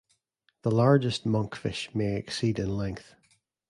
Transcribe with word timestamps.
The 0.63 0.71
largest 0.71 1.27
monkfish 1.27 1.93
may 1.93 2.15
exceed 2.15 2.57
in 2.57 2.75
length. 2.75 3.13